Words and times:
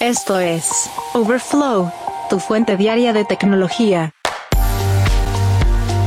Esto 0.00 0.40
es 0.40 0.88
Overflow, 1.12 1.92
tu 2.30 2.38
fuente 2.38 2.78
diaria 2.78 3.12
de 3.12 3.26
tecnología. 3.26 4.14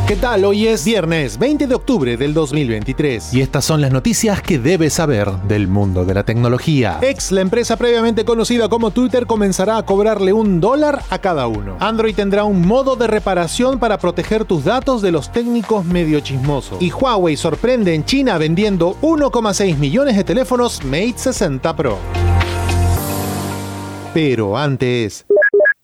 ¿Qué 0.07 0.15
tal? 0.15 0.45
Hoy 0.45 0.67
es 0.67 0.83
viernes 0.83 1.37
20 1.37 1.67
de 1.67 1.75
octubre 1.75 2.17
del 2.17 2.33
2023 2.33 3.35
y 3.35 3.41
estas 3.41 3.65
son 3.65 3.81
las 3.81 3.91
noticias 3.91 4.41
que 4.41 4.57
debes 4.57 4.93
saber 4.93 5.31
del 5.43 5.67
mundo 5.67 6.05
de 6.05 6.15
la 6.15 6.23
tecnología. 6.23 6.97
X, 7.03 7.31
la 7.33 7.41
empresa 7.41 7.77
previamente 7.77 8.25
conocida 8.25 8.67
como 8.67 8.89
Twitter, 8.89 9.27
comenzará 9.27 9.77
a 9.77 9.85
cobrarle 9.85 10.33
un 10.33 10.59
dólar 10.59 11.03
a 11.11 11.19
cada 11.19 11.45
uno. 11.45 11.77
Android 11.79 12.15
tendrá 12.15 12.45
un 12.45 12.65
modo 12.65 12.95
de 12.95 13.05
reparación 13.05 13.77
para 13.77 13.99
proteger 13.99 14.43
tus 14.45 14.63
datos 14.63 15.03
de 15.03 15.11
los 15.11 15.31
técnicos 15.31 15.85
medio 15.85 16.19
chismosos. 16.19 16.81
Y 16.81 16.91
Huawei 16.91 17.37
sorprende 17.37 17.93
en 17.93 18.05
China 18.05 18.39
vendiendo 18.39 18.97
1,6 19.01 19.77
millones 19.77 20.17
de 20.17 20.23
teléfonos 20.23 20.83
Mate 20.83 21.13
60 21.15 21.75
Pro. 21.75 22.22
Pero 24.13 24.59
antes, 24.59 25.25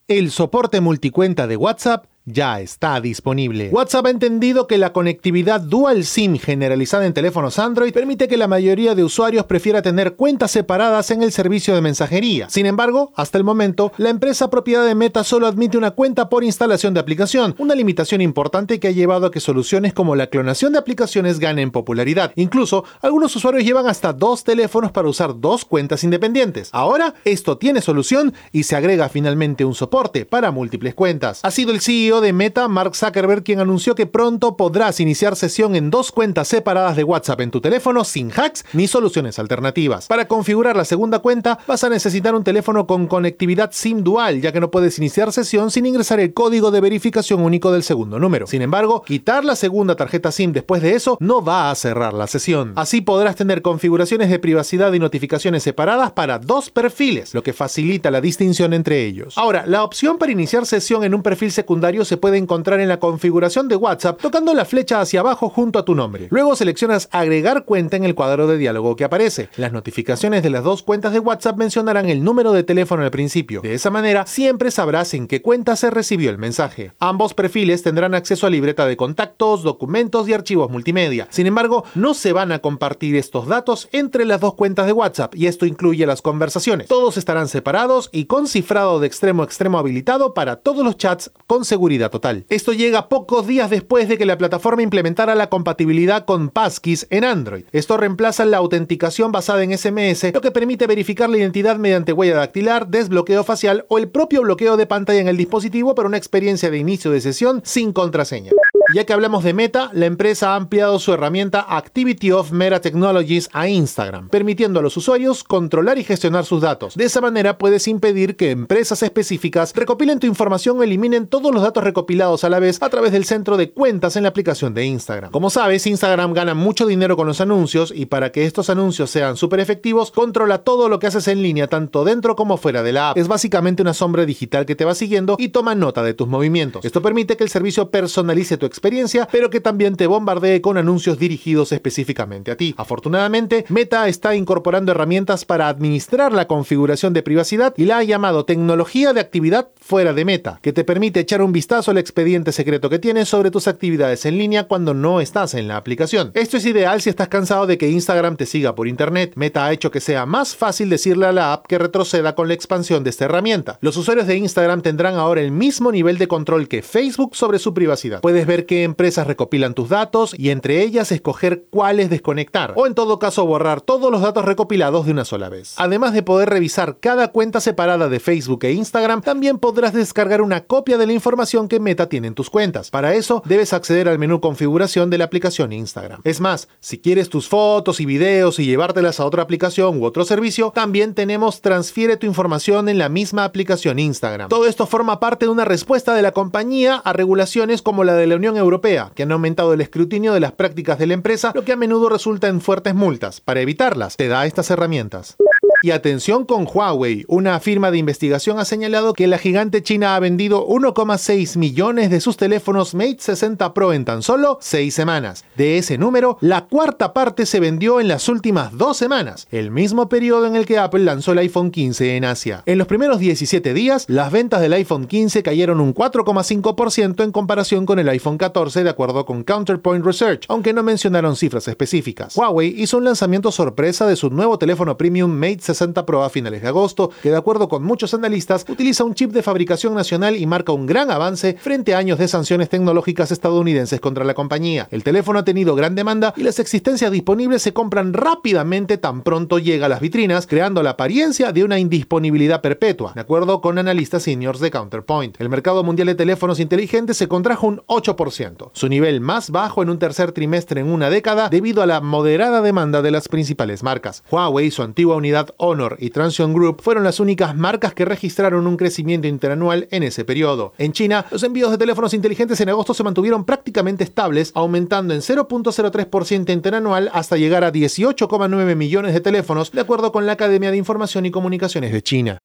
el 0.07 0.29
soporte 0.29 0.81
multicuenta 0.81 1.47
de 1.47 1.57
WhatsApp 1.57 2.05
ya 2.31 2.61
está 2.61 3.01
disponible. 3.01 3.69
WhatsApp 3.71 4.05
ha 4.05 4.09
entendido 4.09 4.67
que 4.67 4.77
la 4.77 4.93
conectividad 4.93 5.61
dual 5.61 6.05
SIM 6.05 6.37
generalizada 6.37 7.05
en 7.05 7.13
teléfonos 7.13 7.59
Android 7.59 7.93
permite 7.93 8.27
que 8.27 8.37
la 8.37 8.47
mayoría 8.47 8.95
de 8.95 9.03
usuarios 9.03 9.45
prefiera 9.45 9.81
tener 9.81 10.15
cuentas 10.15 10.51
separadas 10.51 11.11
en 11.11 11.23
el 11.23 11.31
servicio 11.31 11.75
de 11.75 11.81
mensajería. 11.81 12.49
Sin 12.49 12.65
embargo, 12.65 13.11
hasta 13.15 13.37
el 13.37 13.43
momento, 13.43 13.91
la 13.97 14.09
empresa 14.09 14.49
propiedad 14.49 14.85
de 14.85 14.95
Meta 14.95 15.23
solo 15.23 15.47
admite 15.47 15.77
una 15.77 15.91
cuenta 15.91 16.29
por 16.29 16.43
instalación 16.43 16.93
de 16.93 16.99
aplicación, 16.99 17.55
una 17.57 17.75
limitación 17.75 18.21
importante 18.21 18.79
que 18.79 18.87
ha 18.87 18.91
llevado 18.91 19.27
a 19.27 19.31
que 19.31 19.39
soluciones 19.39 19.93
como 19.93 20.15
la 20.15 20.27
clonación 20.27 20.73
de 20.73 20.79
aplicaciones 20.79 21.39
ganen 21.39 21.71
popularidad. 21.71 22.31
Incluso, 22.35 22.83
algunos 23.01 23.35
usuarios 23.35 23.63
llevan 23.63 23.87
hasta 23.87 24.13
dos 24.13 24.43
teléfonos 24.43 24.91
para 24.91 25.09
usar 25.09 25.39
dos 25.39 25.65
cuentas 25.65 26.03
independientes. 26.03 26.69
Ahora, 26.71 27.15
esto 27.25 27.57
tiene 27.57 27.81
solución 27.81 28.33
y 28.51 28.63
se 28.63 28.75
agrega 28.75 29.09
finalmente 29.09 29.65
un 29.65 29.75
soporte 29.75 30.25
para 30.25 30.51
múltiples 30.51 30.93
cuentas. 30.93 31.39
Ha 31.43 31.51
sido 31.51 31.71
el 31.71 31.81
CEO 31.81 32.18
de 32.21 32.33
Meta, 32.33 32.67
Mark 32.67 32.95
Zuckerberg, 32.95 33.43
quien 33.43 33.59
anunció 33.59 33.95
que 33.95 34.05
pronto 34.05 34.57
podrás 34.57 34.99
iniciar 34.99 35.35
sesión 35.35 35.75
en 35.75 35.89
dos 35.89 36.11
cuentas 36.11 36.47
separadas 36.47 36.95
de 36.95 37.03
WhatsApp 37.03 37.41
en 37.41 37.51
tu 37.51 37.61
teléfono 37.61 38.03
sin 38.03 38.31
hacks 38.31 38.65
ni 38.73 38.87
soluciones 38.87 39.39
alternativas. 39.39 40.07
Para 40.07 40.27
configurar 40.27 40.75
la 40.75 40.85
segunda 40.85 41.19
cuenta 41.19 41.59
vas 41.67 41.83
a 41.83 41.89
necesitar 41.89 42.35
un 42.35 42.43
teléfono 42.43 42.87
con 42.87 43.07
conectividad 43.07 43.71
SIM 43.71 44.03
dual, 44.03 44.41
ya 44.41 44.51
que 44.51 44.59
no 44.59 44.71
puedes 44.71 44.97
iniciar 44.97 45.31
sesión 45.31 45.71
sin 45.71 45.85
ingresar 45.85 46.19
el 46.19 46.33
código 46.33 46.71
de 46.71 46.81
verificación 46.81 47.41
único 47.41 47.71
del 47.71 47.83
segundo 47.83 48.19
número. 48.19 48.47
Sin 48.47 48.61
embargo, 48.61 49.03
quitar 49.03 49.45
la 49.45 49.55
segunda 49.55 49.95
tarjeta 49.95 50.31
SIM 50.31 50.51
después 50.51 50.81
de 50.81 50.95
eso 50.95 51.17
no 51.19 51.43
va 51.43 51.71
a 51.71 51.75
cerrar 51.75 52.13
la 52.13 52.27
sesión. 52.27 52.73
Así 52.75 53.01
podrás 53.01 53.35
tener 53.35 53.61
configuraciones 53.61 54.29
de 54.29 54.39
privacidad 54.39 54.93
y 54.93 54.99
notificaciones 54.99 55.63
separadas 55.63 56.11
para 56.11 56.39
dos 56.39 56.69
perfiles, 56.69 57.33
lo 57.33 57.43
que 57.43 57.53
facilita 57.53 58.11
la 58.11 58.21
distinción 58.21 58.73
entre 58.73 59.05
ellos. 59.05 59.37
Ahora, 59.37 59.65
la 59.65 59.83
opción 59.83 60.17
para 60.17 60.31
iniciar 60.31 60.65
sesión 60.65 61.03
en 61.03 61.13
un 61.13 61.23
perfil 61.23 61.51
secundario 61.51 61.98
se 62.05 62.17
puede 62.17 62.37
encontrar 62.37 62.79
en 62.79 62.87
la 62.87 62.99
configuración 62.99 63.67
de 63.67 63.75
WhatsApp 63.75 64.21
tocando 64.21 64.53
la 64.53 64.65
flecha 64.65 65.01
hacia 65.01 65.19
abajo 65.19 65.49
junto 65.49 65.79
a 65.79 65.85
tu 65.85 65.95
nombre. 65.95 66.27
Luego 66.29 66.55
seleccionas 66.55 67.09
agregar 67.11 67.65
cuenta 67.65 67.97
en 67.97 68.03
el 68.03 68.15
cuadro 68.15 68.47
de 68.47 68.57
diálogo 68.57 68.95
que 68.95 69.03
aparece. 69.03 69.49
Las 69.57 69.71
notificaciones 69.71 70.43
de 70.43 70.49
las 70.49 70.63
dos 70.63 70.83
cuentas 70.83 71.13
de 71.13 71.19
WhatsApp 71.19 71.57
mencionarán 71.57 72.09
el 72.09 72.23
número 72.23 72.51
de 72.53 72.63
teléfono 72.63 73.03
al 73.03 73.11
principio. 73.11 73.61
De 73.61 73.73
esa 73.73 73.89
manera 73.89 74.25
siempre 74.25 74.71
sabrás 74.71 75.13
en 75.13 75.27
qué 75.27 75.41
cuenta 75.41 75.75
se 75.75 75.89
recibió 75.89 76.29
el 76.29 76.37
mensaje. 76.37 76.93
Ambos 76.99 77.33
perfiles 77.33 77.83
tendrán 77.83 78.15
acceso 78.15 78.47
a 78.47 78.49
libreta 78.49 78.85
de 78.85 78.97
contactos, 78.97 79.63
documentos 79.63 80.27
y 80.27 80.33
archivos 80.33 80.69
multimedia. 80.69 81.27
Sin 81.29 81.47
embargo, 81.47 81.83
no 81.95 82.13
se 82.13 82.33
van 82.33 82.51
a 82.51 82.59
compartir 82.59 83.15
estos 83.15 83.47
datos 83.47 83.89
entre 83.91 84.25
las 84.25 84.41
dos 84.41 84.53
cuentas 84.53 84.85
de 84.85 84.93
WhatsApp 84.93 85.35
y 85.35 85.47
esto 85.47 85.65
incluye 85.65 86.05
las 86.05 86.21
conversaciones. 86.21 86.87
Todos 86.87 87.17
estarán 87.17 87.47
separados 87.47 88.09
y 88.11 88.25
con 88.25 88.47
cifrado 88.47 88.99
de 88.99 89.07
extremo 89.07 89.43
a 89.43 89.45
extremo 89.45 89.77
habilitado 89.77 90.33
para 90.33 90.57
todos 90.57 90.83
los 90.83 90.97
chats 90.97 91.31
con 91.47 91.65
seguridad 91.65 91.88
total. 91.97 92.45
Esto 92.49 92.73
llega 92.73 93.09
pocos 93.09 93.47
días 93.47 93.69
después 93.69 94.07
de 94.07 94.17
que 94.17 94.25
la 94.25 94.37
plataforma 94.37 94.83
implementara 94.83 95.33
la 95.33 95.49
compatibilidad 95.49 96.25
con 96.25 96.49
Passkeys 96.49 97.07
en 97.09 97.23
Android. 97.23 97.65
Esto 97.71 97.97
reemplaza 97.97 98.45
la 98.45 98.57
autenticación 98.57 99.31
basada 99.31 99.63
en 99.63 99.75
SMS, 99.75 100.31
lo 100.33 100.41
que 100.41 100.51
permite 100.51 100.85
verificar 100.85 101.29
la 101.29 101.37
identidad 101.37 101.77
mediante 101.77 102.13
huella 102.13 102.35
dactilar, 102.35 102.87
desbloqueo 102.87 103.43
facial 103.43 103.85
o 103.89 103.97
el 103.97 104.09
propio 104.09 104.43
bloqueo 104.43 104.77
de 104.77 104.85
pantalla 104.85 105.19
en 105.19 105.27
el 105.27 105.37
dispositivo 105.37 105.95
para 105.95 106.07
una 106.07 106.17
experiencia 106.17 106.69
de 106.69 106.77
inicio 106.77 107.11
de 107.11 107.21
sesión 107.21 107.61
sin 107.65 107.91
contraseña. 107.91 108.51
Ya 108.91 109.05
que 109.05 109.13
hablamos 109.13 109.43
de 109.43 109.53
Meta, 109.53 109.91
la 109.93 110.07
empresa 110.07 110.53
ha 110.53 110.55
ampliado 110.55 110.97
su 110.97 111.13
herramienta 111.13 111.63
Activity 111.77 112.31
of 112.31 112.51
Meta 112.51 112.81
Technologies 112.81 113.47
a 113.53 113.67
Instagram, 113.67 114.29
permitiendo 114.29 114.79
a 114.79 114.81
los 114.81 114.97
usuarios 114.97 115.43
controlar 115.43 115.99
y 115.99 116.03
gestionar 116.03 116.43
sus 116.43 116.61
datos. 116.61 116.95
De 116.95 117.03
esa 117.03 117.21
manera 117.21 117.59
puedes 117.59 117.87
impedir 117.87 118.35
que 118.35 118.49
empresas 118.49 119.03
específicas 119.03 119.73
recopilen 119.75 120.17
tu 120.17 120.25
información 120.25 120.79
o 120.79 120.83
eliminen 120.83 121.27
todos 121.27 121.53
los 121.53 121.61
datos 121.61 121.83
recopilados 121.83 122.43
a 122.43 122.49
la 122.49 122.57
vez 122.57 122.81
a 122.81 122.89
través 122.89 123.11
del 123.11 123.25
centro 123.25 123.57
de 123.57 123.69
cuentas 123.69 124.15
en 124.15 124.23
la 124.23 124.29
aplicación 124.29 124.73
de 124.73 124.85
Instagram. 124.85 125.29
Como 125.29 125.51
sabes, 125.51 125.85
Instagram 125.85 126.33
gana 126.33 126.55
mucho 126.55 126.87
dinero 126.87 127.15
con 127.15 127.27
los 127.27 127.41
anuncios 127.41 127.93
y 127.95 128.07
para 128.07 128.31
que 128.31 128.45
estos 128.45 128.71
anuncios 128.71 129.11
sean 129.11 129.37
súper 129.37 129.59
efectivos, 129.59 130.09
controla 130.09 130.63
todo 130.63 130.89
lo 130.89 130.97
que 130.97 131.05
haces 131.05 131.27
en 131.27 131.43
línea, 131.43 131.67
tanto 131.67 132.05
dentro 132.05 132.35
como 132.35 132.57
fuera 132.57 132.81
de 132.81 132.93
la 132.93 133.11
app. 133.11 133.17
Es 133.19 133.27
básicamente 133.27 133.83
una 133.83 133.93
sombra 133.93 134.25
digital 134.25 134.65
que 134.65 134.75
te 134.75 134.85
va 134.85 134.95
siguiendo 134.95 135.35
y 135.37 135.49
toma 135.49 135.75
nota 135.75 136.01
de 136.01 136.15
tus 136.15 136.27
movimientos. 136.27 136.83
Esto 136.83 137.03
permite 137.03 137.37
que 137.37 137.43
el 137.43 137.51
servicio 137.51 137.91
personalice 137.91 138.57
tu 138.57 138.65
experiencia 138.65 138.78
experiencia, 138.79 139.27
pero 139.29 139.49
que 139.49 139.59
también 139.59 139.97
te 139.97 140.07
bombardee 140.07 140.61
con 140.61 140.77
anuncios 140.77 141.19
dirigidos 141.19 141.73
específicamente 141.73 142.51
a 142.51 142.55
ti. 142.55 142.73
Afortunadamente, 142.77 143.65
Meta 143.67 144.07
está 144.07 144.35
incorporando 144.35 144.93
herramientas 144.93 145.43
para 145.43 145.67
administrar 145.67 146.31
la 146.31 146.47
configuración 146.47 147.11
de 147.11 147.21
privacidad 147.21 147.73
y 147.75 147.83
la 147.83 147.97
ha 147.97 148.03
llamado 148.03 148.45
tecnología 148.45 149.11
de 149.11 149.19
actividad 149.19 149.67
fuera 149.81 150.13
de 150.13 150.23
Meta, 150.23 150.59
que 150.61 150.71
te 150.71 150.85
permite 150.85 151.19
echar 151.19 151.41
un 151.41 151.51
vistazo 151.51 151.91
al 151.91 151.97
expediente 151.97 152.53
secreto 152.53 152.89
que 152.89 152.99
tienes 152.99 153.27
sobre 153.27 153.51
tus 153.51 153.67
actividades 153.67 154.25
en 154.25 154.37
línea 154.37 154.63
cuando 154.63 154.93
no 154.93 155.19
estás 155.19 155.55
en 155.55 155.67
la 155.67 155.75
aplicación. 155.75 156.31
Esto 156.33 156.55
es 156.55 156.65
ideal 156.65 157.01
si 157.01 157.09
estás 157.09 157.27
cansado 157.27 157.67
de 157.67 157.77
que 157.77 157.89
Instagram 157.89 158.37
te 158.37 158.45
siga 158.45 158.75
por 158.75 158.87
internet. 158.87 159.33
Meta 159.35 159.65
ha 159.65 159.73
hecho 159.73 159.91
que 159.91 159.99
sea 159.99 160.25
más 160.25 160.55
fácil 160.55 160.89
decirle 160.89 161.25
a 161.25 161.33
la 161.33 161.51
app 161.51 161.67
que 161.67 161.77
retroceda 161.77 162.33
con 162.33 162.47
la 162.47 162.53
expansión 162.53 163.03
de 163.03 163.09
esta 163.09 163.25
herramienta. 163.25 163.77
Los 163.81 163.97
usuarios 163.97 164.25
de 164.25 164.37
Instagram 164.37 164.81
tendrán 164.81 165.15
ahora 165.15 165.41
el 165.41 165.51
mismo 165.51 165.91
nivel 165.91 166.17
de 166.17 166.29
control 166.29 166.69
que 166.69 166.81
Facebook 166.81 167.35
sobre 167.35 167.59
su 167.59 167.73
privacidad. 167.73 168.21
Puedes 168.21 168.47
ver 168.47 168.65
qué 168.69 168.83
empresas 168.83 169.25
recopilan 169.25 169.73
tus 169.73 169.89
datos 169.89 170.35
y 170.37 170.51
entre 170.51 170.83
ellas 170.83 171.11
escoger 171.11 171.65
cuáles 171.71 172.11
desconectar 172.11 172.73
o 172.75 172.85
en 172.85 172.93
todo 172.93 173.17
caso 173.17 173.43
borrar 173.47 173.81
todos 173.81 174.11
los 174.11 174.21
datos 174.21 174.45
recopilados 174.45 175.07
de 175.07 175.11
una 175.11 175.25
sola 175.25 175.49
vez. 175.49 175.73
Además 175.77 176.13
de 176.13 176.21
poder 176.21 176.51
revisar 176.51 176.99
cada 176.99 177.29
cuenta 177.29 177.61
separada 177.61 178.09
de 178.09 178.19
Facebook 178.19 178.63
e 178.65 178.73
Instagram, 178.73 179.23
también 179.23 179.57
podrás 179.57 179.93
descargar 179.93 180.43
una 180.43 180.65
copia 180.65 180.99
de 180.99 181.07
la 181.07 181.13
información 181.13 181.67
que 181.67 181.79
Meta 181.79 182.09
tiene 182.09 182.27
en 182.27 182.35
tus 182.35 182.51
cuentas. 182.51 182.91
Para 182.91 183.15
eso 183.15 183.41
debes 183.43 183.73
acceder 183.73 184.07
al 184.07 184.19
menú 184.19 184.39
configuración 184.39 185.09
de 185.09 185.17
la 185.17 185.23
aplicación 185.23 185.73
Instagram. 185.73 186.21
Es 186.23 186.39
más, 186.39 186.67
si 186.79 186.99
quieres 186.99 187.29
tus 187.29 187.49
fotos 187.49 187.99
y 187.99 188.05
videos 188.05 188.59
y 188.59 188.67
llevártelas 188.67 189.19
a 189.19 189.25
otra 189.25 189.41
aplicación 189.41 189.99
u 189.99 190.05
otro 190.05 190.25
servicio, 190.25 190.73
también 190.75 191.15
tenemos 191.15 191.61
transfiere 191.61 192.17
tu 192.17 192.27
información 192.27 192.87
en 192.87 192.99
la 192.99 193.09
misma 193.09 193.45
aplicación 193.45 193.97
Instagram. 193.97 194.47
Todo 194.47 194.67
esto 194.67 194.85
forma 194.85 195.19
parte 195.19 195.45
de 195.45 195.51
una 195.51 195.65
respuesta 195.65 196.13
de 196.13 196.21
la 196.21 196.33
compañía 196.33 196.97
a 196.97 197.13
regulaciones 197.13 197.81
como 197.81 198.03
la 198.03 198.13
de 198.13 198.27
la 198.27 198.35
Unión 198.35 198.58
Europea, 198.59 199.11
que 199.15 199.23
han 199.23 199.31
aumentado 199.31 199.73
el 199.73 199.81
escrutinio 199.81 200.33
de 200.33 200.39
las 200.39 200.51
prácticas 200.51 200.99
de 200.99 201.07
la 201.07 201.13
empresa, 201.13 201.51
lo 201.55 201.63
que 201.63 201.71
a 201.71 201.75
menudo 201.75 202.09
resulta 202.09 202.47
en 202.47 202.61
fuertes 202.61 202.95
multas. 202.95 203.41
Para 203.41 203.61
evitarlas, 203.61 204.15
te 204.17 204.27
da 204.27 204.45
estas 204.45 204.69
herramientas. 204.69 205.37
Y 205.81 205.91
atención 205.91 206.43
con 206.43 206.67
Huawei, 206.67 207.23
una 207.29 207.57
firma 207.61 207.89
de 207.89 207.97
investigación 207.97 208.59
ha 208.59 208.65
señalado 208.65 209.13
que 209.13 209.27
la 209.27 209.37
gigante 209.37 209.81
china 209.81 210.15
ha 210.15 210.19
vendido 210.19 210.67
1,6 210.67 211.57
millones 211.57 212.09
de 212.09 212.19
sus 212.19 212.35
teléfonos 212.35 212.93
Mate 212.93 213.19
60 213.19 213.73
Pro 213.73 213.93
en 213.93 214.03
tan 214.03 214.21
solo 214.21 214.57
6 214.59 214.93
semanas. 214.93 215.45
De 215.55 215.77
ese 215.77 215.97
número, 215.97 216.37
la 216.41 216.65
cuarta 216.65 217.13
parte 217.13 217.45
se 217.45 217.61
vendió 217.61 218.01
en 218.01 218.09
las 218.09 218.27
últimas 218.27 218.77
dos 218.77 218.97
semanas, 218.97 219.47
el 219.51 219.71
mismo 219.71 220.09
periodo 220.09 220.47
en 220.47 220.57
el 220.57 220.65
que 220.65 220.77
Apple 220.77 221.05
lanzó 221.05 221.31
el 221.31 221.37
iPhone 221.37 221.71
15 221.71 222.17
en 222.17 222.25
Asia. 222.25 222.61
En 222.65 222.77
los 222.77 222.87
primeros 222.87 223.19
17 223.19 223.73
días, 223.73 224.03
las 224.09 224.33
ventas 224.33 224.59
del 224.59 224.73
iPhone 224.73 225.07
15 225.07 225.43
cayeron 225.43 225.79
un 225.79 225.95
4,5% 225.95 227.23
en 227.23 227.31
comparación 227.31 227.85
con 227.85 227.99
el 227.99 228.09
iPhone 228.09 228.37
14 228.37 228.83
de 228.83 228.89
acuerdo 228.89 229.25
con 229.25 229.45
Counterpoint 229.45 230.05
Research, 230.05 230.43
aunque 230.49 230.73
no 230.73 230.83
mencionaron 230.83 231.37
cifras 231.37 231.69
específicas. 231.69 232.35
Huawei 232.35 232.73
hizo 232.77 232.97
un 232.97 233.05
lanzamiento 233.05 233.49
sorpresa 233.49 234.05
de 234.07 234.17
su 234.17 234.29
nuevo 234.29 234.59
teléfono 234.59 234.97
premium 234.97 235.31
Mate 235.31 235.68
60 235.69 236.05
Pro 236.05 236.23
a 236.23 236.29
finales 236.29 236.61
de 236.61 236.67
agosto, 236.67 237.11
que 237.21 237.29
de 237.29 237.37
acuerdo 237.37 237.69
con 237.69 237.83
muchos 237.83 238.13
analistas 238.15 238.65
utiliza 238.67 239.03
un 239.03 239.13
chip 239.13 239.31
de 239.31 239.43
fabricación 239.43 239.93
nacional 239.93 240.35
y 240.35 240.47
marca 240.47 240.71
un 240.71 240.87
gran 240.87 241.11
avance 241.11 241.57
frente 241.59 241.93
a 241.93 241.99
años 241.99 242.17
de 242.17 242.27
sanciones 242.27 242.69
tecnológicas 242.69 243.31
estadounidenses 243.31 243.99
contra 243.99 244.25
la 244.25 244.33
compañía. 244.33 244.87
El 244.89 245.03
teléfono 245.03 245.39
ha 245.39 245.45
tenido 245.45 245.75
gran 245.75 245.93
demanda 245.93 246.33
y 246.35 246.43
las 246.43 246.59
existencias 246.59 247.11
disponibles 247.11 247.61
se 247.61 247.73
compran 247.73 248.13
rápidamente 248.13 248.97
tan 248.97 249.21
pronto 249.21 249.59
llega 249.59 249.85
a 249.85 249.89
las 249.89 250.01
vitrinas, 250.01 250.47
creando 250.47 250.81
la 250.81 250.91
apariencia 250.91 251.51
de 251.51 251.63
una 251.63 251.77
indisponibilidad 251.77 252.61
perpetua, 252.61 253.13
de 253.13 253.21
acuerdo 253.21 253.61
con 253.61 253.77
analistas 253.77 254.23
seniors 254.23 254.59
de 254.59 254.71
Counterpoint. 254.71 255.39
El 255.39 255.49
mercado 255.49 255.83
mundial 255.83 256.07
de 256.07 256.15
teléfonos 256.15 256.59
inteligentes 256.59 257.17
se 257.17 257.27
contrajo 257.27 257.67
un 257.67 257.81
8%, 257.87 258.71
su 258.73 258.89
nivel 258.89 259.21
más 259.21 259.51
bajo 259.51 259.83
en 259.83 259.89
un 259.89 259.99
tercer 259.99 260.31
trimestre 260.31 260.81
en 260.81 260.87
una 260.87 261.09
década 261.09 261.49
debido 261.49 261.83
a 261.83 261.85
la 261.85 262.01
moderada 262.01 262.61
demanda 262.61 263.01
de 263.01 263.11
las 263.11 263.27
principales 263.27 263.83
marcas. 263.83 264.23
Huawei, 264.31 264.71
su 264.71 264.83
antigua 264.83 265.15
unidad 265.15 265.49
Honor 265.59 265.97
y 265.99 266.09
Transsion 266.09 266.53
Group 266.53 266.81
fueron 266.81 267.03
las 267.03 267.19
únicas 267.19 267.55
marcas 267.55 267.93
que 267.93 268.05
registraron 268.05 268.65
un 268.65 268.77
crecimiento 268.77 269.27
interanual 269.27 269.87
en 269.91 270.03
ese 270.03 270.25
periodo. 270.25 270.73
En 270.77 270.93
China, 270.93 271.25
los 271.29 271.43
envíos 271.43 271.69
de 271.69 271.77
teléfonos 271.77 272.13
inteligentes 272.13 272.59
en 272.61 272.69
agosto 272.69 272.93
se 272.93 273.03
mantuvieron 273.03 273.45
prácticamente 273.45 274.03
estables, 274.03 274.51
aumentando 274.55 275.13
en 275.13 275.21
0.03% 275.21 276.51
interanual 276.51 277.11
hasta 277.13 277.37
llegar 277.37 277.63
a 277.63 277.71
18,9 277.71 278.75
millones 278.75 279.13
de 279.13 279.21
teléfonos, 279.21 279.71
de 279.71 279.81
acuerdo 279.81 280.11
con 280.11 280.25
la 280.25 280.31
Academia 280.33 280.71
de 280.71 280.77
Información 280.77 281.25
y 281.25 281.31
Comunicaciones 281.31 281.91
de 281.91 282.01
China. 282.01 282.39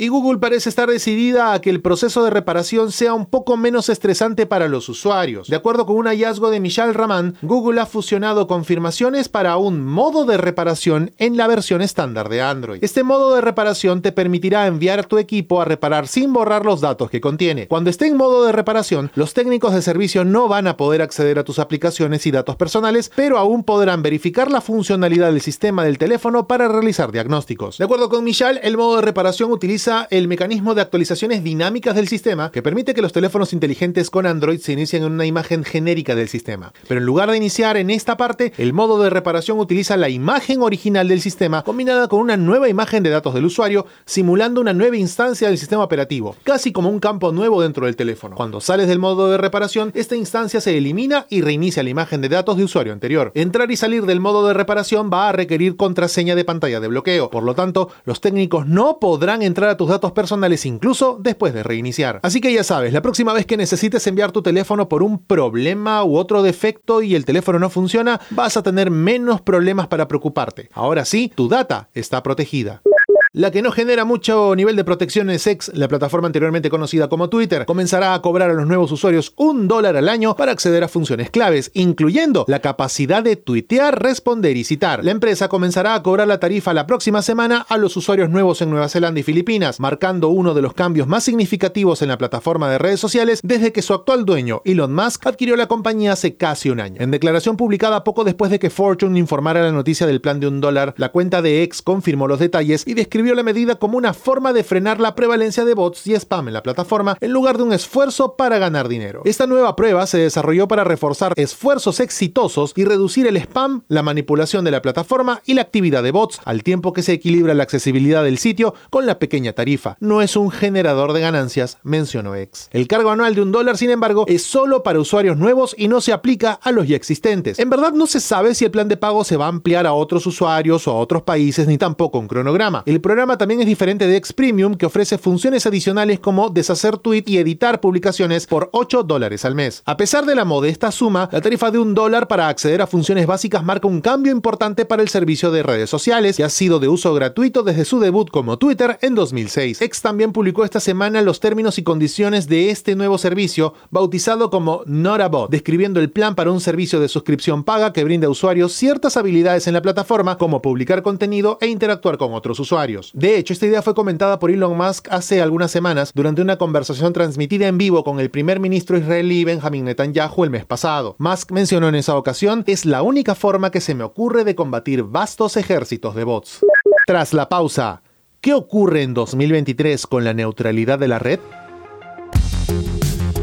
Y 0.00 0.08
Google 0.08 0.38
parece 0.38 0.70
estar 0.70 0.88
decidida 0.88 1.52
a 1.52 1.60
que 1.60 1.68
el 1.68 1.82
proceso 1.82 2.24
de 2.24 2.30
reparación 2.30 2.90
sea 2.90 3.12
un 3.12 3.26
poco 3.26 3.58
menos 3.58 3.90
estresante 3.90 4.46
para 4.46 4.66
los 4.66 4.88
usuarios. 4.88 5.48
De 5.48 5.56
acuerdo 5.56 5.84
con 5.84 5.96
un 5.96 6.06
hallazgo 6.06 6.48
de 6.48 6.58
Michal 6.58 6.94
Raman, 6.94 7.36
Google 7.42 7.82
ha 7.82 7.84
fusionado 7.84 8.46
confirmaciones 8.46 9.28
para 9.28 9.58
un 9.58 9.84
modo 9.84 10.24
de 10.24 10.38
reparación 10.38 11.12
en 11.18 11.36
la 11.36 11.46
versión 11.48 11.82
estándar 11.82 12.30
de 12.30 12.40
Android. 12.40 12.82
Este 12.82 13.02
modo 13.02 13.34
de 13.34 13.42
reparación 13.42 14.00
te 14.00 14.10
permitirá 14.10 14.66
enviar 14.66 15.04
tu 15.04 15.18
equipo 15.18 15.60
a 15.60 15.66
reparar 15.66 16.08
sin 16.08 16.32
borrar 16.32 16.64
los 16.64 16.80
datos 16.80 17.10
que 17.10 17.20
contiene. 17.20 17.68
Cuando 17.68 17.90
esté 17.90 18.06
en 18.06 18.16
modo 18.16 18.46
de 18.46 18.52
reparación, 18.52 19.10
los 19.14 19.34
técnicos 19.34 19.74
de 19.74 19.82
servicio 19.82 20.24
no 20.24 20.48
van 20.48 20.66
a 20.66 20.78
poder 20.78 21.02
acceder 21.02 21.38
a 21.38 21.44
tus 21.44 21.58
aplicaciones 21.58 22.24
y 22.24 22.30
datos 22.30 22.56
personales, 22.56 23.12
pero 23.14 23.36
aún 23.36 23.64
podrán 23.64 24.00
verificar 24.00 24.50
la 24.50 24.62
funcionalidad 24.62 25.30
del 25.30 25.42
sistema 25.42 25.84
del 25.84 25.98
teléfono 25.98 26.46
para 26.46 26.68
realizar 26.68 27.12
diagnósticos. 27.12 27.76
De 27.76 27.84
acuerdo 27.84 28.08
con 28.08 28.24
Michal, 28.24 28.60
el 28.62 28.78
modo 28.78 28.96
de 28.96 29.02
reparación 29.02 29.52
utiliza 29.52 29.89
el 30.10 30.28
mecanismo 30.28 30.74
de 30.74 30.82
actualizaciones 30.82 31.42
dinámicas 31.42 31.96
del 31.96 32.06
sistema 32.06 32.52
que 32.52 32.62
permite 32.62 32.94
que 32.94 33.02
los 33.02 33.12
teléfonos 33.12 33.52
inteligentes 33.52 34.08
con 34.08 34.24
Android 34.24 34.60
se 34.60 34.72
inicien 34.72 35.02
en 35.02 35.12
una 35.12 35.26
imagen 35.26 35.64
genérica 35.64 36.14
del 36.14 36.28
sistema. 36.28 36.72
Pero 36.86 37.00
en 37.00 37.06
lugar 37.06 37.30
de 37.30 37.36
iniciar 37.36 37.76
en 37.76 37.90
esta 37.90 38.16
parte, 38.16 38.52
el 38.56 38.72
modo 38.72 39.02
de 39.02 39.10
reparación 39.10 39.58
utiliza 39.58 39.96
la 39.96 40.08
imagen 40.08 40.62
original 40.62 41.08
del 41.08 41.20
sistema 41.20 41.62
combinada 41.62 42.08
con 42.08 42.20
una 42.20 42.36
nueva 42.36 42.68
imagen 42.68 43.02
de 43.02 43.10
datos 43.10 43.34
del 43.34 43.46
usuario, 43.46 43.86
simulando 44.04 44.60
una 44.60 44.72
nueva 44.72 44.96
instancia 44.96 45.48
del 45.48 45.58
sistema 45.58 45.82
operativo, 45.82 46.36
casi 46.44 46.70
como 46.72 46.88
un 46.88 47.00
campo 47.00 47.32
nuevo 47.32 47.62
dentro 47.62 47.86
del 47.86 47.96
teléfono. 47.96 48.36
Cuando 48.36 48.60
sales 48.60 48.86
del 48.86 48.98
modo 48.98 49.30
de 49.30 49.38
reparación, 49.38 49.90
esta 49.94 50.14
instancia 50.14 50.60
se 50.60 50.76
elimina 50.76 51.26
y 51.28 51.42
reinicia 51.42 51.82
la 51.82 51.90
imagen 51.90 52.20
de 52.20 52.28
datos 52.28 52.56
de 52.56 52.64
usuario 52.64 52.92
anterior. 52.92 53.32
Entrar 53.34 53.70
y 53.70 53.76
salir 53.76 54.06
del 54.06 54.20
modo 54.20 54.46
de 54.46 54.54
reparación 54.54 55.10
va 55.12 55.28
a 55.28 55.32
requerir 55.32 55.76
contraseña 55.76 56.36
de 56.36 56.44
pantalla 56.44 56.80
de 56.80 56.88
bloqueo. 56.88 57.30
Por 57.30 57.42
lo 57.42 57.54
tanto, 57.54 57.90
los 58.04 58.20
técnicos 58.20 58.66
no 58.66 58.98
podrán 59.00 59.42
entrar 59.42 59.69
tus 59.76 59.88
datos 59.88 60.12
personales 60.12 60.66
incluso 60.66 61.18
después 61.20 61.54
de 61.54 61.62
reiniciar. 61.62 62.20
Así 62.22 62.40
que 62.40 62.52
ya 62.52 62.64
sabes, 62.64 62.92
la 62.92 63.02
próxima 63.02 63.32
vez 63.32 63.46
que 63.46 63.56
necesites 63.56 64.06
enviar 64.06 64.32
tu 64.32 64.42
teléfono 64.42 64.88
por 64.88 65.02
un 65.02 65.18
problema 65.24 66.04
u 66.04 66.16
otro 66.16 66.42
defecto 66.42 67.02
y 67.02 67.14
el 67.14 67.24
teléfono 67.24 67.58
no 67.58 67.70
funciona, 67.70 68.20
vas 68.30 68.56
a 68.56 68.62
tener 68.62 68.90
menos 68.90 69.40
problemas 69.40 69.88
para 69.88 70.08
preocuparte. 70.08 70.70
Ahora 70.72 71.04
sí, 71.04 71.32
tu 71.34 71.48
data 71.48 71.88
está 71.94 72.22
protegida. 72.22 72.82
La 73.32 73.52
que 73.52 73.62
no 73.62 73.70
genera 73.70 74.04
mucho 74.04 74.56
nivel 74.56 74.74
de 74.74 74.82
protección 74.82 75.30
es 75.30 75.46
X, 75.46 75.70
la 75.72 75.86
plataforma 75.86 76.26
anteriormente 76.26 76.68
conocida 76.68 77.08
como 77.08 77.30
Twitter, 77.30 77.64
comenzará 77.64 78.12
a 78.12 78.22
cobrar 78.22 78.50
a 78.50 78.54
los 78.54 78.66
nuevos 78.66 78.90
usuarios 78.90 79.34
un 79.36 79.68
dólar 79.68 79.96
al 79.96 80.08
año 80.08 80.34
para 80.34 80.50
acceder 80.50 80.82
a 80.82 80.88
funciones 80.88 81.30
claves, 81.30 81.70
incluyendo 81.74 82.44
la 82.48 82.58
capacidad 82.58 83.22
de 83.22 83.36
tuitear, 83.36 84.02
responder 84.02 84.56
y 84.56 84.64
citar. 84.64 85.04
La 85.04 85.12
empresa 85.12 85.46
comenzará 85.46 85.94
a 85.94 86.02
cobrar 86.02 86.26
la 86.26 86.40
tarifa 86.40 86.74
la 86.74 86.88
próxima 86.88 87.22
semana 87.22 87.64
a 87.68 87.78
los 87.78 87.96
usuarios 87.96 88.30
nuevos 88.30 88.62
en 88.62 88.70
Nueva 88.70 88.88
Zelanda 88.88 89.20
y 89.20 89.22
Filipinas, 89.22 89.78
marcando 89.78 90.30
uno 90.30 90.52
de 90.52 90.62
los 90.62 90.74
cambios 90.74 91.06
más 91.06 91.22
significativos 91.22 92.02
en 92.02 92.08
la 92.08 92.18
plataforma 92.18 92.68
de 92.68 92.78
redes 92.78 92.98
sociales 92.98 93.38
desde 93.44 93.70
que 93.70 93.82
su 93.82 93.94
actual 93.94 94.24
dueño, 94.24 94.60
Elon 94.64 94.92
Musk, 94.92 95.28
adquirió 95.28 95.54
la 95.54 95.68
compañía 95.68 96.14
hace 96.14 96.34
casi 96.34 96.68
un 96.68 96.80
año. 96.80 97.00
En 97.00 97.12
declaración 97.12 97.56
publicada 97.56 98.02
poco 98.02 98.24
después 98.24 98.50
de 98.50 98.58
que 98.58 98.70
Fortune 98.70 99.16
informara 99.20 99.62
la 99.62 99.70
noticia 99.70 100.08
del 100.08 100.20
plan 100.20 100.40
de 100.40 100.48
un 100.48 100.60
dólar, 100.60 100.94
la 100.96 101.10
cuenta 101.12 101.42
de 101.42 101.62
X 101.62 101.80
confirmó 101.80 102.26
los 102.26 102.40
detalles 102.40 102.84
y 102.88 102.94
describió 102.94 103.19
la 103.20 103.42
medida 103.42 103.76
como 103.76 103.98
una 103.98 104.14
forma 104.14 104.52
de 104.52 104.64
frenar 104.64 105.00
la 105.00 105.14
prevalencia 105.14 105.64
de 105.64 105.74
bots 105.74 106.06
y 106.06 106.14
spam 106.14 106.48
en 106.48 106.54
la 106.54 106.62
plataforma 106.62 107.16
en 107.20 107.32
lugar 107.32 107.58
de 107.58 107.64
un 107.64 107.72
esfuerzo 107.72 108.34
para 108.36 108.58
ganar 108.58 108.88
dinero. 108.88 109.22
Esta 109.24 109.46
nueva 109.46 109.76
prueba 109.76 110.06
se 110.06 110.18
desarrolló 110.18 110.66
para 110.66 110.84
reforzar 110.84 111.34
esfuerzos 111.36 112.00
exitosos 112.00 112.72
y 112.76 112.84
reducir 112.84 113.26
el 113.26 113.36
spam, 113.36 113.82
la 113.88 114.02
manipulación 114.02 114.64
de 114.64 114.70
la 114.70 114.82
plataforma 114.82 115.42
y 115.46 115.54
la 115.54 115.62
actividad 115.62 116.02
de 116.02 116.10
bots, 116.10 116.40
al 116.44 116.62
tiempo 116.62 116.92
que 116.92 117.02
se 117.02 117.12
equilibra 117.12 117.54
la 117.54 117.62
accesibilidad 117.62 118.24
del 118.24 118.38
sitio 118.38 118.74
con 118.90 119.06
la 119.06 119.18
pequeña 119.18 119.52
tarifa. 119.52 119.96
No 120.00 120.22
es 120.22 120.36
un 120.36 120.50
generador 120.50 121.12
de 121.12 121.20
ganancias, 121.20 121.78
mencionó 121.82 122.34
X. 122.34 122.68
El 122.72 122.88
cargo 122.88 123.10
anual 123.10 123.34
de 123.34 123.42
un 123.42 123.52
dólar, 123.52 123.76
sin 123.76 123.90
embargo, 123.90 124.24
es 124.26 124.42
solo 124.42 124.82
para 124.82 124.98
usuarios 124.98 125.36
nuevos 125.36 125.74
y 125.76 125.88
no 125.88 126.00
se 126.00 126.12
aplica 126.12 126.52
a 126.52 126.72
los 126.72 126.88
ya 126.88 126.96
existentes. 126.96 127.58
En 127.58 127.70
verdad 127.70 127.92
no 127.92 128.06
se 128.06 128.20
sabe 128.20 128.54
si 128.54 128.64
el 128.64 128.70
plan 128.70 128.88
de 128.88 128.96
pago 128.96 129.24
se 129.24 129.36
va 129.36 129.46
a 129.46 129.48
ampliar 129.48 129.86
a 129.86 129.92
otros 129.92 130.26
usuarios 130.26 130.86
o 130.88 130.92
a 130.92 130.98
otros 130.98 131.22
países, 131.22 131.66
ni 131.66 131.78
tampoco 131.78 132.18
un 132.18 132.28
cronograma. 132.28 132.82
El 132.86 133.00
programa 133.10 133.36
también 133.36 133.60
es 133.60 133.66
diferente 133.66 134.06
de 134.06 134.16
X 134.18 134.32
Premium, 134.32 134.76
que 134.76 134.86
ofrece 134.86 135.18
funciones 135.18 135.66
adicionales 135.66 136.20
como 136.20 136.48
deshacer 136.48 136.96
tweet 136.96 137.24
y 137.26 137.38
editar 137.38 137.80
publicaciones 137.80 138.46
por 138.46 138.70
8 138.72 139.02
dólares 139.02 139.44
al 139.44 139.56
mes. 139.56 139.82
A 139.84 139.96
pesar 139.96 140.26
de 140.26 140.36
la 140.36 140.44
modesta 140.44 140.92
suma, 140.92 141.28
la 141.32 141.40
tarifa 141.40 141.72
de 141.72 141.80
un 141.80 141.92
dólar 141.92 142.28
para 142.28 142.46
acceder 142.46 142.80
a 142.80 142.86
funciones 142.86 143.26
básicas 143.26 143.64
marca 143.64 143.88
un 143.88 144.00
cambio 144.00 144.30
importante 144.30 144.84
para 144.84 145.02
el 145.02 145.08
servicio 145.08 145.50
de 145.50 145.64
redes 145.64 145.90
sociales, 145.90 146.36
que 146.36 146.44
ha 146.44 146.48
sido 146.48 146.78
de 146.78 146.86
uso 146.86 147.12
gratuito 147.12 147.64
desde 147.64 147.84
su 147.84 147.98
debut 147.98 148.30
como 148.30 148.58
Twitter 148.58 148.96
en 149.02 149.16
2006. 149.16 149.82
X 149.82 150.02
también 150.02 150.30
publicó 150.30 150.62
esta 150.62 150.78
semana 150.78 151.20
los 151.20 151.40
términos 151.40 151.78
y 151.78 151.82
condiciones 151.82 152.46
de 152.46 152.70
este 152.70 152.94
nuevo 152.94 153.18
servicio, 153.18 153.74
bautizado 153.90 154.50
como 154.50 154.82
Not 154.86 155.20
a 155.20 155.28
Bot, 155.28 155.50
describiendo 155.50 155.98
el 155.98 156.12
plan 156.12 156.36
para 156.36 156.52
un 156.52 156.60
servicio 156.60 157.00
de 157.00 157.08
suscripción 157.08 157.64
paga 157.64 157.92
que 157.92 158.04
brinda 158.04 158.28
a 158.28 158.30
usuarios 158.30 158.72
ciertas 158.72 159.16
habilidades 159.16 159.66
en 159.66 159.74
la 159.74 159.82
plataforma, 159.82 160.38
como 160.38 160.62
publicar 160.62 161.02
contenido 161.02 161.58
e 161.60 161.66
interactuar 161.66 162.16
con 162.16 162.34
otros 162.34 162.60
usuarios. 162.60 162.99
De 163.12 163.36
hecho, 163.36 163.52
esta 163.52 163.66
idea 163.66 163.82
fue 163.82 163.94
comentada 163.94 164.38
por 164.38 164.50
Elon 164.50 164.76
Musk 164.76 165.08
hace 165.10 165.40
algunas 165.40 165.70
semanas 165.70 166.12
durante 166.14 166.42
una 166.42 166.56
conversación 166.56 167.12
transmitida 167.12 167.66
en 167.66 167.78
vivo 167.78 168.04
con 168.04 168.20
el 168.20 168.30
primer 168.30 168.60
ministro 168.60 168.98
israelí 168.98 169.44
Benjamin 169.44 169.84
Netanyahu 169.84 170.44
el 170.44 170.50
mes 170.50 170.64
pasado. 170.64 171.16
Musk 171.18 171.52
mencionó 171.52 171.88
en 171.88 171.94
esa 171.94 172.16
ocasión, 172.16 172.64
es 172.66 172.84
la 172.84 173.02
única 173.02 173.34
forma 173.34 173.70
que 173.70 173.80
se 173.80 173.94
me 173.94 174.04
ocurre 174.04 174.44
de 174.44 174.54
combatir 174.54 175.02
vastos 175.02 175.56
ejércitos 175.56 176.14
de 176.14 176.24
bots. 176.24 176.60
Tras 177.06 177.32
la 177.32 177.48
pausa, 177.48 178.02
¿qué 178.40 178.54
ocurre 178.54 179.02
en 179.02 179.14
2023 179.14 180.06
con 180.06 180.24
la 180.24 180.34
neutralidad 180.34 180.98
de 180.98 181.08
la 181.08 181.18
red? 181.18 181.40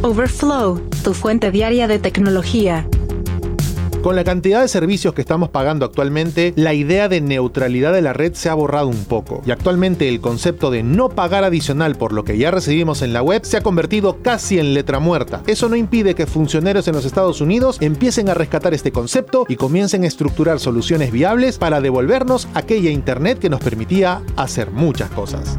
Overflow, 0.04 0.80
tu 1.04 1.13
fuente 1.13 1.51
diaria 1.51 1.88
de 1.88 2.00
tecnología. 2.00 2.88
Con 4.01 4.15
la 4.15 4.23
cantidad 4.23 4.61
de 4.61 4.67
servicios 4.67 5.13
que 5.13 5.21
estamos 5.21 5.49
pagando 5.49 5.85
actualmente, 5.85 6.53
la 6.55 6.73
idea 6.73 7.09
de 7.09 7.19
neutralidad 7.19 7.91
de 7.91 8.01
la 8.01 8.13
red 8.13 8.33
se 8.33 8.47
ha 8.47 8.53
borrado 8.53 8.88
un 8.88 9.05
poco. 9.05 9.41
Y 9.45 9.51
actualmente 9.51 10.07
el 10.07 10.21
concepto 10.21 10.71
de 10.71 10.83
no 10.83 11.09
pagar 11.09 11.44
adicional 11.44 11.95
por 11.95 12.13
lo 12.13 12.23
que 12.23 12.38
ya 12.38 12.51
recibimos 12.51 13.01
en 13.01 13.11
la 13.11 13.21
web 13.21 13.44
se 13.44 13.57
ha 13.57 13.61
convertido 13.61 14.21
casi 14.21 14.59
en 14.59 14.73
letra 14.73 14.99
muerta. 14.99 15.42
Eso 15.47 15.68
no 15.68 15.75
impide 15.75 16.16
que 16.16 16.27
funcionarios 16.27 16.87
en 16.87 16.95
los 16.95 17.06
Estados 17.06 17.42
Unidos 17.42 17.77
empiecen 17.81 18.30
a 18.30 18.33
rescatar 18.33 18.73
este 18.73 18.92
concepto 18.92 19.45
y 19.49 19.56
comiencen 19.56 20.04
a 20.04 20.07
estructurar 20.07 20.59
soluciones 20.59 21.11
viables 21.11 21.57
para 21.57 21.81
devolvernos 21.81 22.47
aquella 22.54 22.92
Internet 22.92 23.39
que 23.39 23.49
nos 23.49 23.59
permitía 23.59 24.21
hacer 24.37 24.71
muchas 24.71 25.09
cosas. 25.09 25.57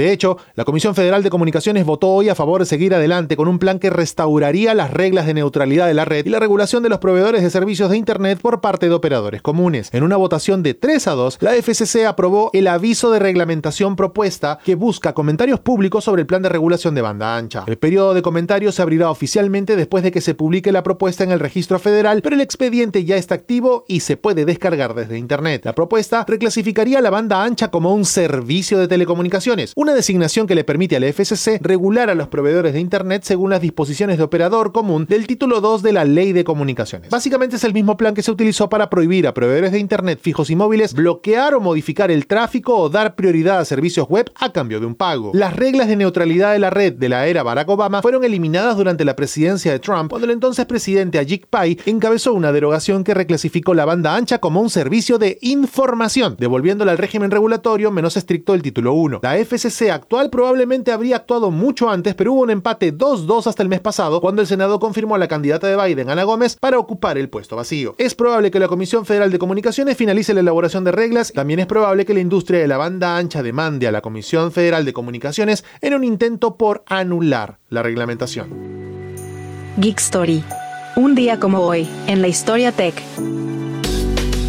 De 0.00 0.12
hecho, 0.12 0.38
la 0.54 0.64
Comisión 0.64 0.94
Federal 0.94 1.22
de 1.22 1.28
Comunicaciones 1.28 1.84
votó 1.84 2.08
hoy 2.08 2.30
a 2.30 2.34
favor 2.34 2.62
de 2.62 2.64
seguir 2.64 2.94
adelante 2.94 3.36
con 3.36 3.48
un 3.48 3.58
plan 3.58 3.78
que 3.78 3.90
restauraría 3.90 4.72
las 4.72 4.90
reglas 4.90 5.26
de 5.26 5.34
neutralidad 5.34 5.86
de 5.86 5.92
la 5.92 6.06
red 6.06 6.24
y 6.24 6.30
la 6.30 6.38
regulación 6.38 6.82
de 6.82 6.88
los 6.88 7.00
proveedores 7.00 7.42
de 7.42 7.50
servicios 7.50 7.90
de 7.90 7.98
Internet 7.98 8.38
por 8.40 8.62
parte 8.62 8.88
de 8.88 8.94
operadores 8.94 9.42
comunes. 9.42 9.90
En 9.92 10.02
una 10.02 10.16
votación 10.16 10.62
de 10.62 10.72
3 10.72 11.06
a 11.06 11.10
2, 11.10 11.36
la 11.42 11.52
FCC 11.52 12.06
aprobó 12.06 12.48
el 12.54 12.68
aviso 12.68 13.10
de 13.10 13.18
reglamentación 13.18 13.94
propuesta 13.94 14.58
que 14.64 14.74
busca 14.74 15.12
comentarios 15.12 15.60
públicos 15.60 16.02
sobre 16.02 16.22
el 16.22 16.26
plan 16.26 16.40
de 16.40 16.48
regulación 16.48 16.94
de 16.94 17.02
banda 17.02 17.36
ancha. 17.36 17.64
El 17.66 17.76
periodo 17.76 18.14
de 18.14 18.22
comentarios 18.22 18.76
se 18.76 18.80
abrirá 18.80 19.10
oficialmente 19.10 19.76
después 19.76 20.02
de 20.02 20.12
que 20.12 20.22
se 20.22 20.34
publique 20.34 20.72
la 20.72 20.82
propuesta 20.82 21.24
en 21.24 21.30
el 21.30 21.40
registro 21.40 21.78
federal, 21.78 22.22
pero 22.22 22.36
el 22.36 22.40
expediente 22.40 23.04
ya 23.04 23.16
está 23.16 23.34
activo 23.34 23.84
y 23.86 24.00
se 24.00 24.16
puede 24.16 24.46
descargar 24.46 24.94
desde 24.94 25.18
Internet. 25.18 25.66
La 25.66 25.74
propuesta 25.74 26.24
reclasificaría 26.26 27.02
la 27.02 27.10
banda 27.10 27.44
ancha 27.44 27.70
como 27.70 27.92
un 27.92 28.06
servicio 28.06 28.78
de 28.78 28.88
telecomunicaciones, 28.88 29.74
designación 29.94 30.46
que 30.46 30.54
le 30.54 30.64
permite 30.64 30.96
al 30.96 31.04
FCC 31.04 31.60
regular 31.62 32.10
a 32.10 32.14
los 32.14 32.28
proveedores 32.28 32.72
de 32.72 32.80
Internet 32.80 33.22
según 33.24 33.50
las 33.50 33.60
disposiciones 33.60 34.18
de 34.18 34.24
operador 34.24 34.72
común 34.72 35.06
del 35.06 35.26
título 35.26 35.60
2 35.60 35.82
de 35.82 35.92
la 35.92 36.04
Ley 36.04 36.32
de 36.32 36.44
Comunicaciones. 36.44 37.10
Básicamente 37.10 37.56
es 37.56 37.64
el 37.64 37.74
mismo 37.74 37.96
plan 37.96 38.14
que 38.14 38.22
se 38.22 38.30
utilizó 38.30 38.68
para 38.68 38.90
prohibir 38.90 39.26
a 39.26 39.34
proveedores 39.34 39.72
de 39.72 39.78
Internet 39.78 40.20
fijos 40.22 40.50
y 40.50 40.56
móviles 40.56 40.94
bloquear 40.94 41.54
o 41.54 41.60
modificar 41.60 42.10
el 42.10 42.26
tráfico 42.26 42.76
o 42.76 42.88
dar 42.88 43.14
prioridad 43.14 43.58
a 43.58 43.64
servicios 43.64 44.08
web 44.08 44.30
a 44.36 44.52
cambio 44.52 44.80
de 44.80 44.86
un 44.86 44.94
pago. 44.94 45.32
Las 45.34 45.54
reglas 45.56 45.88
de 45.88 45.96
neutralidad 45.96 46.52
de 46.52 46.58
la 46.58 46.70
red 46.70 46.94
de 46.94 47.08
la 47.08 47.26
era 47.26 47.42
Barack 47.42 47.68
Obama 47.68 48.02
fueron 48.02 48.24
eliminadas 48.24 48.76
durante 48.76 49.04
la 49.04 49.16
presidencia 49.16 49.72
de 49.72 49.78
Trump 49.78 50.10
cuando 50.10 50.26
el 50.26 50.32
entonces 50.32 50.66
presidente 50.66 51.18
Ajit 51.18 51.46
Pai 51.46 51.78
encabezó 51.86 52.34
una 52.34 52.52
derogación 52.52 53.04
que 53.04 53.14
reclasificó 53.14 53.74
la 53.74 53.84
banda 53.84 54.14
ancha 54.14 54.38
como 54.38 54.60
un 54.60 54.70
servicio 54.70 55.18
de 55.18 55.38
información, 55.40 56.36
devolviéndola 56.38 56.92
al 56.92 56.98
régimen 56.98 57.30
regulatorio 57.30 57.90
menos 57.90 58.16
estricto 58.16 58.52
del 58.52 58.62
título 58.62 58.92
1. 58.92 59.20
La 59.22 59.36
FCC 59.36 59.79
Actual 59.88 60.28
probablemente 60.28 60.92
habría 60.92 61.16
actuado 61.16 61.50
mucho 61.50 61.88
antes, 61.88 62.14
pero 62.14 62.32
hubo 62.32 62.42
un 62.42 62.50
empate 62.50 62.92
2-2 62.92 63.46
hasta 63.46 63.62
el 63.62 63.68
mes 63.68 63.80
pasado, 63.80 64.20
cuando 64.20 64.42
el 64.42 64.48
Senado 64.48 64.78
confirmó 64.78 65.14
a 65.14 65.18
la 65.18 65.28
candidata 65.28 65.66
de 65.68 65.76
Biden, 65.76 66.10
Ana 66.10 66.24
Gómez, 66.24 66.56
para 66.56 66.78
ocupar 66.78 67.16
el 67.16 67.30
puesto 67.30 67.56
vacío. 67.56 67.94
Es 67.96 68.14
probable 68.14 68.50
que 68.50 68.58
la 68.58 68.68
Comisión 68.68 69.06
Federal 69.06 69.30
de 69.30 69.38
Comunicaciones 69.38 69.96
finalice 69.96 70.34
la 70.34 70.40
elaboración 70.40 70.84
de 70.84 70.92
reglas, 70.92 71.32
también 71.32 71.60
es 71.60 71.66
probable 71.66 72.04
que 72.04 72.14
la 72.14 72.20
industria 72.20 72.60
de 72.60 72.68
la 72.68 72.76
banda 72.76 73.16
ancha 73.16 73.42
demande 73.42 73.86
a 73.86 73.92
la 73.92 74.02
Comisión 74.02 74.52
Federal 74.52 74.84
de 74.84 74.92
Comunicaciones 74.92 75.64
en 75.80 75.94
un 75.94 76.04
intento 76.04 76.56
por 76.56 76.82
anular 76.86 77.58
la 77.68 77.82
reglamentación. 77.82 78.50
Geek 79.76 79.98
Story. 80.00 80.44
Un 80.96 81.14
día 81.14 81.38
como 81.38 81.60
hoy, 81.60 81.88
en 82.08 82.20
la 82.20 82.28
historia 82.28 82.72
tech. 82.72 83.00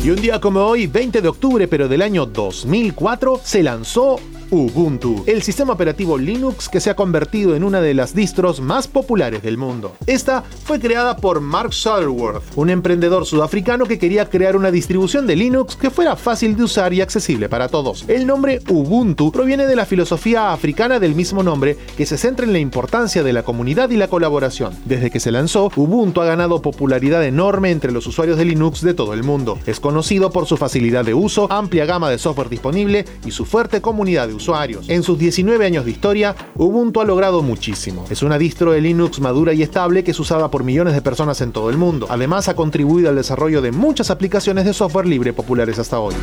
Y 0.04 0.10
un 0.10 0.16
día 0.16 0.42
como 0.42 0.62
hoy, 0.62 0.88
20 0.88 1.22
de 1.22 1.28
octubre 1.28 1.68
pero 1.68 1.88
del 1.88 2.02
año 2.02 2.26
2004, 2.26 3.40
se 3.44 3.62
lanzó 3.62 4.20
Ubuntu, 4.54 5.24
el 5.28 5.44
sistema 5.44 5.72
operativo 5.72 6.18
Linux 6.18 6.68
que 6.68 6.82
se 6.82 6.90
ha 6.90 6.96
convertido 6.98 7.56
en 7.56 7.64
una 7.64 7.80
de 7.80 7.94
las 7.94 8.14
distros 8.14 8.60
más 8.60 8.90
populares 8.90 9.42
del 9.42 9.58
mundo. 9.58 9.96
Esta 10.08 10.44
fue 10.66 10.78
creada 10.78 11.16
por 11.16 11.40
Mark 11.40 11.72
Shuttleworth, 11.72 12.44
un 12.58 12.70
emprendedor 12.70 13.26
sudafricano 13.26 13.86
que 13.86 13.98
quería 13.98 14.30
crear 14.30 14.58
una 14.58 14.70
distribución 14.70 15.26
de 15.26 15.38
Linux 15.38 15.78
que 15.78 15.90
fuera 15.90 16.18
fácil 16.18 16.58
de 16.58 16.64
usar 16.64 16.92
y 16.92 17.00
accesible 17.00 17.48
para 17.48 17.70
todos. 17.70 18.04
El 18.10 18.28
nombre 18.28 18.60
Ubuntu 18.68 19.32
proviene 19.32 19.68
de 19.68 19.76
la 19.78 19.86
filosofía 19.86 20.52
africana 20.52 21.00
del 21.00 21.16
mismo 21.16 21.44
nombre 21.44 21.78
que 21.96 22.06
se 22.06 22.18
centra 22.18 22.46
en 22.46 22.52
la 22.52 22.60
importancia 22.60 23.24
de 23.24 23.32
la 23.32 23.44
comunidad 23.44 23.90
y 23.90 23.96
la 23.96 24.10
colaboración. 24.10 24.74
Desde 24.84 25.12
que 25.12 25.22
se 25.22 25.32
lanzó, 25.32 25.72
Ubuntu 25.78 26.20
ha 26.20 26.26
ganado 26.26 26.62
popularidad 26.62 27.24
enorme 27.24 27.72
entre 27.72 27.94
los 27.94 28.06
usuarios 28.06 28.38
de 28.38 28.44
Linux 28.44 28.82
de 28.82 28.96
todo 28.96 29.14
el 29.14 29.24
mundo. 29.24 29.58
Es 29.66 29.80
conocido 29.80 30.30
por 30.30 30.46
su 30.46 30.58
facilidad 30.58 31.06
de 31.06 31.14
uso, 31.14 31.50
amplia 31.50 31.86
gama 31.86 32.10
de 32.10 32.18
software 32.18 32.50
disponible 32.50 33.06
y 33.26 33.32
su 33.32 33.46
fuerte 33.46 33.80
comunidad 33.80 34.28
de 34.28 34.41
En 34.88 35.04
sus 35.04 35.20
19 35.20 35.66
años 35.66 35.86
de 35.86 35.92
historia, 35.92 36.36
Ubuntu 36.56 37.02
ha 37.02 37.06
logrado 37.06 37.42
muchísimo. 37.44 38.06
Es 38.10 38.24
una 38.24 38.38
distro 38.38 38.72
de 38.72 38.82
Linux 38.82 39.20
madura 39.20 39.54
y 39.54 39.62
estable 39.62 40.04
que 40.04 40.12
es 40.12 40.20
usada 40.20 40.50
por 40.50 40.64
millones 40.64 40.94
de 40.94 41.02
personas 41.02 41.42
en 41.42 41.52
todo 41.52 41.70
el 41.70 41.78
mundo. 41.78 42.08
Además, 42.10 42.48
ha 42.48 42.56
contribuido 42.56 43.10
al 43.10 43.16
desarrollo 43.16 43.62
de 43.62 43.72
muchas 43.72 44.10
aplicaciones 44.10 44.66
de 44.66 44.74
software 44.74 45.06
libre 45.06 45.34
populares 45.34 45.78
hasta 45.80 46.00
hoy. 46.00 46.16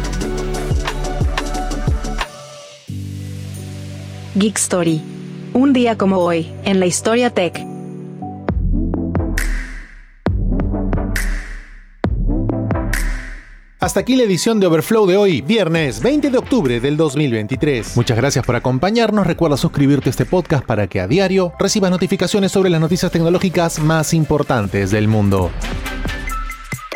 Geek 4.34 4.56
Story. 4.56 5.00
Un 5.54 5.72
día 5.72 5.96
como 5.96 6.18
hoy, 6.18 6.50
en 6.64 6.80
la 6.80 6.86
historia 6.86 7.30
tech. 7.30 7.77
Hasta 13.80 14.00
aquí 14.00 14.16
la 14.16 14.24
edición 14.24 14.58
de 14.58 14.66
Overflow 14.66 15.06
de 15.06 15.16
hoy, 15.16 15.40
viernes 15.40 16.02
20 16.02 16.30
de 16.30 16.38
octubre 16.38 16.80
del 16.80 16.96
2023. 16.96 17.96
Muchas 17.96 18.16
gracias 18.16 18.44
por 18.44 18.56
acompañarnos. 18.56 19.24
Recuerda 19.24 19.56
suscribirte 19.56 20.08
a 20.08 20.10
este 20.10 20.26
podcast 20.26 20.64
para 20.64 20.88
que 20.88 21.00
a 21.00 21.06
diario 21.06 21.52
recibas 21.60 21.92
notificaciones 21.92 22.50
sobre 22.50 22.70
las 22.70 22.80
noticias 22.80 23.12
tecnológicas 23.12 23.78
más 23.78 24.14
importantes 24.14 24.90
del 24.90 25.06
mundo. 25.06 25.52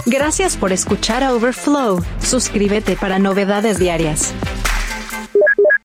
Gracias 0.07 0.57
por 0.57 0.73
escuchar 0.73 1.23
a 1.23 1.33
Overflow. 1.33 2.03
Suscríbete 2.19 2.97
para 2.97 3.21
novedades 3.21 3.79
diarias. 3.79 4.35